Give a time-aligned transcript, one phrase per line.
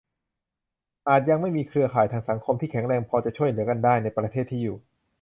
[1.09, 4.77] อาจยังไม่มีเครือข่ายทางสังคม ที่แข็งแรงพอจะช่วยเหลือกันได้ ในประเทศที่อยู่